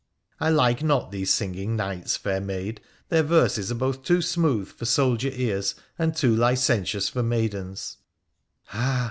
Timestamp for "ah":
8.73-8.99